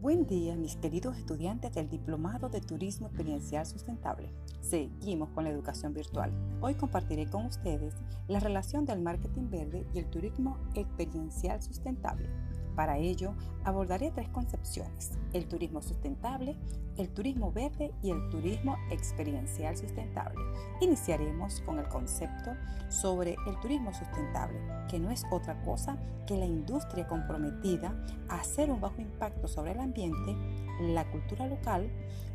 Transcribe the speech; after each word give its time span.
Buen 0.00 0.26
día, 0.26 0.56
mis 0.56 0.76
queridos 0.76 1.16
estudiantes 1.16 1.72
del 1.74 1.88
Diplomado 1.88 2.48
de 2.48 2.60
Turismo 2.60 3.06
Experiencial 3.06 3.64
Sustentable. 3.66 4.30
Seguimos 4.60 5.30
con 5.30 5.44
la 5.44 5.50
educación 5.50 5.94
virtual. 5.94 6.32
Hoy 6.60 6.74
compartiré 6.74 7.26
con 7.26 7.46
ustedes 7.46 7.94
la 8.28 8.40
relación 8.40 8.84
del 8.84 9.00
marketing 9.00 9.48
verde 9.48 9.86
y 9.94 9.98
el 9.98 10.10
turismo 10.10 10.58
experiencial 10.74 11.62
sustentable. 11.62 12.28
Para 12.74 12.98
ello, 12.98 13.34
abordaré 13.64 14.10
tres 14.10 14.28
concepciones, 14.30 15.12
el 15.32 15.46
turismo 15.46 15.82
sustentable, 15.82 16.56
el 16.96 17.08
turismo 17.10 17.52
verde 17.52 17.92
y 18.02 18.10
el 18.10 18.28
turismo 18.30 18.76
experiencial 18.90 19.76
sustentable. 19.76 20.40
Iniciaremos 20.80 21.60
con 21.62 21.78
el 21.78 21.88
concepto 21.88 22.52
sobre 22.88 23.36
el 23.46 23.60
turismo 23.60 23.92
sustentable, 23.92 24.58
que 24.88 24.98
no 24.98 25.10
es 25.10 25.24
otra 25.30 25.60
cosa 25.62 25.96
que 26.26 26.36
la 26.36 26.46
industria 26.46 27.06
comprometida 27.06 27.94
a 28.28 28.36
hacer 28.36 28.70
un 28.70 28.80
bajo 28.80 29.00
impacto 29.00 29.48
sobre 29.48 29.72
el 29.72 29.80
ambiente, 29.80 30.36
la 30.80 31.10
cultura 31.10 31.46
local 31.46 31.90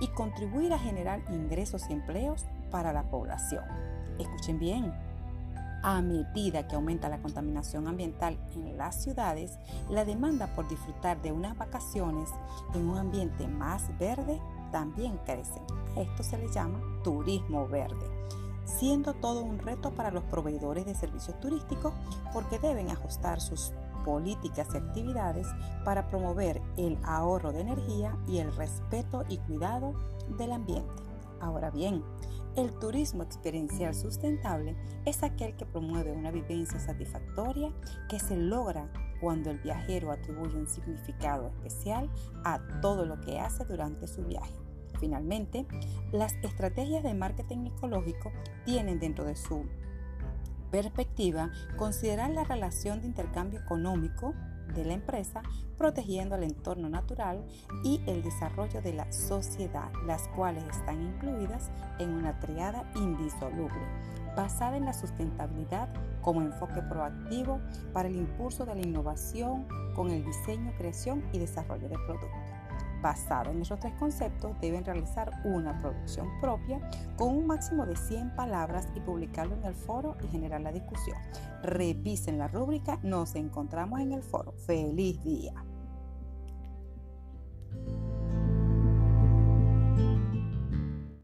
y 0.00 0.08
contribuir 0.08 0.72
a 0.72 0.78
generar 0.78 1.22
ingresos 1.32 1.88
y 1.88 1.92
empleos 1.92 2.46
para 2.70 2.92
la 2.92 3.10
población. 3.10 3.64
Escuchen 4.18 4.58
bien, 4.58 4.92
a 5.82 6.00
medida 6.02 6.66
que 6.66 6.76
aumenta 6.76 7.08
la 7.08 7.22
contaminación 7.22 7.88
ambiental 7.88 8.38
en 8.54 8.76
las 8.76 9.02
ciudades, 9.02 9.58
la 9.88 10.04
demanda 10.04 10.54
por 10.54 10.68
disfrutar 10.68 11.20
de 11.22 11.32
unas 11.32 11.56
vacaciones 11.56 12.30
en 12.74 12.88
un 12.88 12.98
ambiente 12.98 13.46
más 13.48 13.96
verde 13.98 14.40
también 14.70 15.18
crece. 15.24 15.60
Esto 15.96 16.22
se 16.22 16.38
le 16.38 16.48
llama 16.52 16.80
turismo 17.02 17.66
verde, 17.66 18.06
siendo 18.64 19.14
todo 19.14 19.42
un 19.42 19.58
reto 19.58 19.90
para 19.92 20.10
los 20.10 20.24
proveedores 20.24 20.86
de 20.86 20.94
servicios 20.94 21.38
turísticos 21.40 21.92
porque 22.32 22.58
deben 22.58 22.90
ajustar 22.90 23.40
sus 23.40 23.72
políticas 24.04 24.68
y 24.72 24.78
actividades 24.78 25.46
para 25.84 26.08
promover 26.08 26.62
el 26.76 26.98
ahorro 27.04 27.52
de 27.52 27.60
energía 27.60 28.16
y 28.26 28.38
el 28.38 28.54
respeto 28.56 29.24
y 29.28 29.38
cuidado 29.38 29.94
del 30.38 30.52
ambiente. 30.52 30.90
Ahora 31.40 31.70
bien, 31.70 32.02
el 32.56 32.72
turismo 32.78 33.22
experiencial 33.22 33.94
sustentable 33.94 34.76
es 35.04 35.22
aquel 35.22 35.56
que 35.56 35.66
promueve 35.66 36.12
una 36.12 36.30
vivencia 36.30 36.80
satisfactoria 36.80 37.72
que 38.08 38.18
se 38.18 38.36
logra 38.36 38.90
cuando 39.20 39.50
el 39.50 39.58
viajero 39.58 40.10
atribuye 40.10 40.56
un 40.56 40.66
significado 40.66 41.48
especial 41.48 42.10
a 42.44 42.60
todo 42.80 43.04
lo 43.04 43.20
que 43.20 43.38
hace 43.38 43.64
durante 43.64 44.06
su 44.06 44.24
viaje. 44.24 44.54
Finalmente, 44.98 45.66
las 46.12 46.34
estrategias 46.42 47.02
de 47.02 47.14
marketing 47.14 47.66
ecológico 47.66 48.32
tienen 48.64 48.98
dentro 48.98 49.24
de 49.24 49.36
su 49.36 49.64
perspectiva 50.70 51.50
considerar 51.76 52.30
la 52.30 52.44
relación 52.44 53.00
de 53.00 53.06
intercambio 53.06 53.60
económico 53.60 54.34
de 54.74 54.84
la 54.84 54.94
empresa, 54.94 55.42
protegiendo 55.76 56.36
el 56.36 56.44
entorno 56.44 56.88
natural 56.88 57.44
y 57.84 58.00
el 58.06 58.22
desarrollo 58.22 58.82
de 58.82 58.92
la 58.92 59.10
sociedad, 59.12 59.90
las 60.06 60.28
cuales 60.28 60.64
están 60.64 61.02
incluidas 61.02 61.70
en 61.98 62.10
una 62.10 62.38
triada 62.40 62.90
indisoluble, 62.96 63.80
basada 64.36 64.76
en 64.76 64.84
la 64.84 64.92
sustentabilidad 64.92 65.88
como 66.22 66.42
enfoque 66.42 66.82
proactivo 66.82 67.60
para 67.92 68.08
el 68.08 68.16
impulso 68.16 68.64
de 68.66 68.74
la 68.74 68.82
innovación 68.82 69.66
con 69.94 70.10
el 70.10 70.24
diseño, 70.24 70.72
creación 70.76 71.24
y 71.32 71.38
desarrollo 71.38 71.88
de 71.88 71.96
productos 72.06 72.30
basado 73.00 73.50
en 73.50 73.62
esos 73.62 73.80
tres 73.80 73.94
conceptos, 73.94 74.58
deben 74.60 74.84
realizar 74.84 75.30
una 75.44 75.78
producción 75.80 76.28
propia 76.40 76.80
con 77.16 77.36
un 77.36 77.46
máximo 77.46 77.86
de 77.86 77.96
100 77.96 78.34
palabras 78.36 78.88
y 78.94 79.00
publicarlo 79.00 79.54
en 79.56 79.64
el 79.64 79.74
foro 79.74 80.16
y 80.22 80.28
generar 80.28 80.60
la 80.60 80.72
discusión. 80.72 81.16
Revisen 81.62 82.38
la 82.38 82.48
rúbrica, 82.48 82.98
nos 83.02 83.34
encontramos 83.34 84.00
en 84.00 84.12
el 84.12 84.22
foro. 84.22 84.52
¡Feliz 84.66 85.22
día! 85.22 85.52